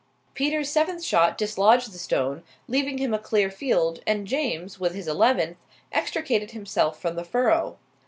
Peter's 0.33 0.67
seventh 0.67 1.03
shot 1.03 1.37
dislodged 1.37 1.91
the 1.91 1.99
stone, 1.99 2.41
leaving 2.67 2.97
him 2.97 3.13
a 3.13 3.19
clear 3.19 3.51
field, 3.51 3.99
and 4.07 4.25
James, 4.25 4.79
with 4.79 4.95
his 4.95 5.07
eleventh, 5.07 5.57
extricated 5.91 6.49
himself 6.49 6.99
from 6.99 7.15
the 7.15 7.23
furrow. 7.23 7.77